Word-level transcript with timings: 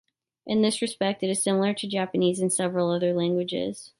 In 0.47 0.63
this 0.63 0.81
respect 0.81 1.21
it 1.21 1.29
is 1.29 1.43
similar 1.43 1.75
to 1.75 1.87
Japanese 1.87 2.39
and 2.39 2.51
several 2.51 2.89
other 2.89 3.13
languages. 3.13 3.87